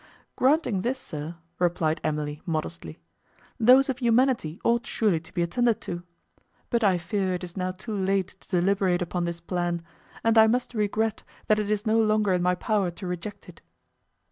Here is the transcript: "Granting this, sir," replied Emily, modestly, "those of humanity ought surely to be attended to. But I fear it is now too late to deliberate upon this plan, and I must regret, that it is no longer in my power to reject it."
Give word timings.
"Granting 0.35 0.81
this, 0.81 0.97
sir," 0.97 1.35
replied 1.59 2.01
Emily, 2.03 2.41
modestly, 2.47 2.97
"those 3.59 3.87
of 3.87 3.99
humanity 3.99 4.59
ought 4.63 4.87
surely 4.87 5.19
to 5.19 5.31
be 5.31 5.43
attended 5.43 5.79
to. 5.81 6.01
But 6.71 6.83
I 6.83 6.97
fear 6.97 7.35
it 7.35 7.43
is 7.43 7.55
now 7.55 7.69
too 7.69 7.95
late 7.95 8.29
to 8.39 8.49
deliberate 8.59 9.03
upon 9.03 9.25
this 9.25 9.39
plan, 9.39 9.83
and 10.23 10.39
I 10.39 10.47
must 10.47 10.73
regret, 10.73 11.21
that 11.45 11.59
it 11.59 11.69
is 11.69 11.85
no 11.85 11.99
longer 12.01 12.33
in 12.33 12.41
my 12.41 12.55
power 12.55 12.89
to 12.89 13.05
reject 13.05 13.47
it." 13.47 13.61